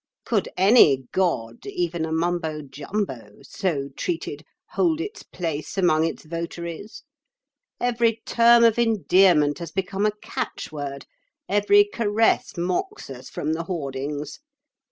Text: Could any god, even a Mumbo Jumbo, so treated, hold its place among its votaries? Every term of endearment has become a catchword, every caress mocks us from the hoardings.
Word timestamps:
Could 0.25 0.49
any 0.57 1.03
god, 1.11 1.63
even 1.67 2.05
a 2.05 2.11
Mumbo 2.11 2.63
Jumbo, 2.63 3.37
so 3.43 3.89
treated, 3.95 4.43
hold 4.71 4.99
its 4.99 5.21
place 5.21 5.77
among 5.77 6.05
its 6.05 6.25
votaries? 6.25 7.03
Every 7.79 8.23
term 8.25 8.63
of 8.63 8.79
endearment 8.79 9.59
has 9.59 9.71
become 9.71 10.07
a 10.07 10.17
catchword, 10.23 11.05
every 11.47 11.83
caress 11.83 12.57
mocks 12.57 13.11
us 13.11 13.29
from 13.29 13.53
the 13.53 13.65
hoardings. 13.65 14.39